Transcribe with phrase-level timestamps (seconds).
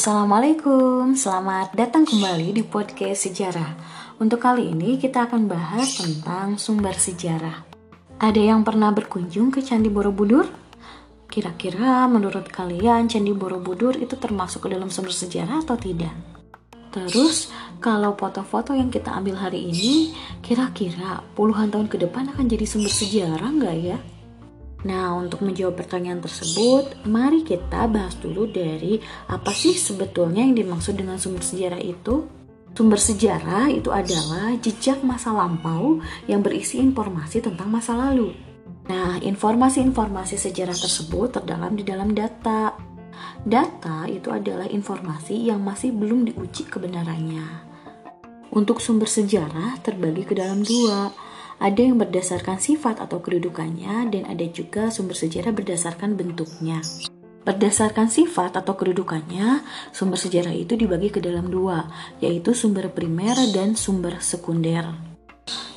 [0.00, 3.76] Assalamualaikum, selamat datang kembali di podcast sejarah.
[4.16, 7.68] Untuk kali ini kita akan bahas tentang sumber sejarah.
[8.16, 10.48] Ada yang pernah berkunjung ke Candi Borobudur?
[11.28, 16.16] Kira-kira menurut kalian Candi Borobudur itu termasuk ke dalam sumber sejarah atau tidak?
[16.96, 17.52] Terus,
[17.84, 22.88] kalau foto-foto yang kita ambil hari ini, kira-kira puluhan tahun ke depan akan jadi sumber
[22.88, 24.00] sejarah nggak ya?
[24.80, 28.96] Nah, untuk menjawab pertanyaan tersebut, mari kita bahas dulu dari
[29.28, 32.24] apa sih sebetulnya yang dimaksud dengan sumber sejarah itu.
[32.72, 38.32] Sumber sejarah itu adalah jejak masa lampau yang berisi informasi tentang masa lalu.
[38.88, 42.72] Nah, informasi-informasi sejarah tersebut terdalam di dalam data.
[43.44, 47.68] Data itu adalah informasi yang masih belum diuji kebenarannya.
[48.50, 51.12] Untuk sumber sejarah terbagi ke dalam dua,
[51.60, 56.80] ada yang berdasarkan sifat atau kedudukannya dan ada juga sumber sejarah berdasarkan bentuknya.
[57.44, 59.60] Berdasarkan sifat atau kedudukannya,
[59.92, 61.84] sumber sejarah itu dibagi ke dalam dua,
[62.24, 64.88] yaitu sumber primer dan sumber sekunder.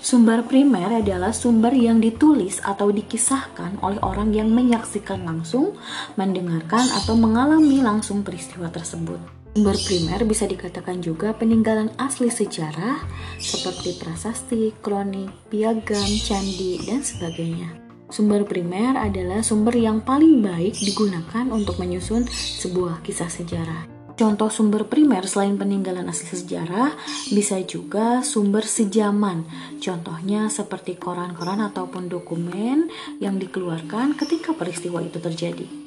[0.03, 5.75] Sumber primer adalah sumber yang ditulis atau dikisahkan oleh orang yang menyaksikan langsung,
[6.20, 9.43] mendengarkan, atau mengalami langsung peristiwa tersebut.
[9.54, 13.06] Sumber primer bisa dikatakan juga peninggalan asli sejarah
[13.38, 17.70] seperti prasasti, kronik, piagam, candi, dan sebagainya.
[18.09, 23.86] Sumber primer adalah sumber yang paling baik digunakan untuk menyusun sebuah kisah sejarah.
[24.18, 26.90] Contoh sumber primer selain peninggalan asli sejarah
[27.30, 29.46] bisa juga sumber sejaman.
[29.78, 32.90] Contohnya seperti koran-koran ataupun dokumen
[33.22, 35.83] yang dikeluarkan ketika peristiwa itu terjadi.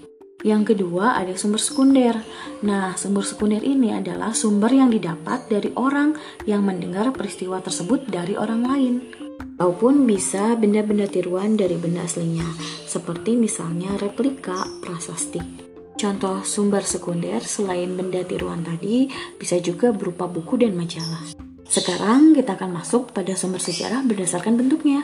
[0.47, 2.15] Yang kedua ada sumber sekunder.
[2.63, 6.15] Nah, sumber sekunder ini adalah sumber yang didapat dari orang
[6.47, 8.95] yang mendengar peristiwa tersebut dari orang lain.
[9.59, 12.47] Ataupun bisa benda-benda tiruan dari benda aslinya,
[12.87, 15.43] seperti misalnya replika prasasti.
[15.99, 21.27] Contoh sumber sekunder selain benda tiruan tadi bisa juga berupa buku dan majalah.
[21.67, 25.03] Sekarang kita akan masuk pada sumber sejarah berdasarkan bentuknya.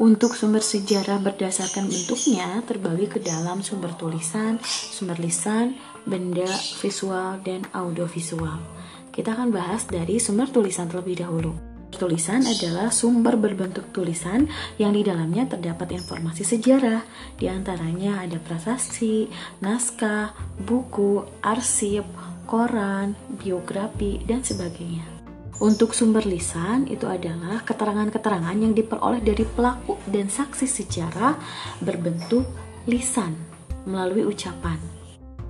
[0.00, 5.76] Untuk sumber sejarah berdasarkan bentuknya terbagi ke dalam sumber tulisan, sumber lisan,
[6.08, 6.48] benda
[6.80, 8.64] visual, dan audiovisual.
[9.12, 11.52] Kita akan bahas dari sumber tulisan terlebih dahulu.
[11.92, 14.48] Tulisan adalah sumber berbentuk tulisan
[14.80, 17.04] yang di dalamnya terdapat informasi sejarah.
[17.36, 19.28] Di antaranya ada prasasti,
[19.60, 20.32] naskah,
[20.64, 22.08] buku, arsip,
[22.48, 25.19] koran, biografi, dan sebagainya.
[25.60, 31.36] Untuk sumber lisan itu adalah keterangan-keterangan yang diperoleh dari pelaku dan saksi sejarah
[31.84, 32.48] berbentuk
[32.88, 33.36] lisan
[33.84, 34.80] melalui ucapan.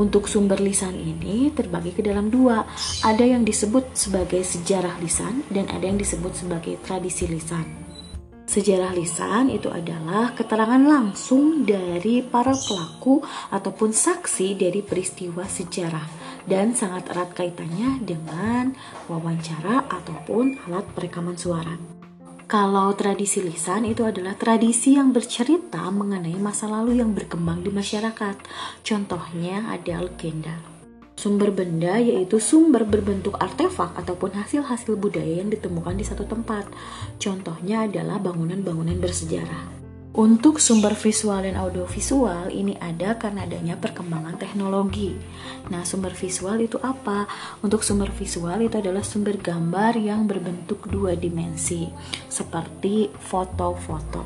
[0.02, 2.66] Untuk sumber lisan ini terbagi ke dalam dua,
[3.06, 7.62] ada yang disebut sebagai sejarah lisan dan ada yang disebut sebagai tradisi lisan.
[8.50, 13.22] Sejarah lisan itu adalah keterangan langsung dari para pelaku
[13.54, 18.76] ataupun saksi dari peristiwa sejarah dan sangat erat kaitannya dengan
[19.10, 22.00] wawancara ataupun alat perekaman suara.
[22.50, 28.36] Kalau tradisi lisan itu adalah tradisi yang bercerita mengenai masa lalu yang berkembang di masyarakat.
[28.82, 30.58] Contohnya ada legenda.
[31.14, 36.66] Sumber benda yaitu sumber berbentuk artefak ataupun hasil-hasil budaya yang ditemukan di satu tempat.
[37.22, 39.79] Contohnya adalah bangunan-bangunan bersejarah.
[40.20, 45.16] Untuk sumber visual dan audiovisual ini ada karena adanya perkembangan teknologi.
[45.72, 47.24] Nah, sumber visual itu apa?
[47.64, 51.88] Untuk sumber visual itu adalah sumber gambar yang berbentuk dua dimensi,
[52.28, 54.20] seperti foto-foto.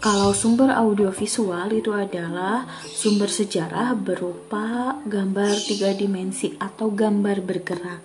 [0.00, 8.00] Kalau sumber audiovisual itu adalah sumber sejarah berupa gambar tiga dimensi atau gambar bergerak.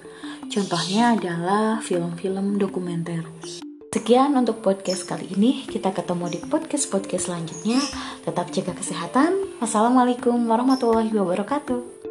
[0.52, 3.24] Contohnya adalah film-film dokumenter.
[3.90, 5.66] Sekian untuk podcast kali ini.
[5.66, 7.82] Kita ketemu di podcast-podcast selanjutnya.
[8.22, 9.58] Tetap jaga kesehatan.
[9.58, 12.09] Wassalamualaikum warahmatullahi wabarakatuh.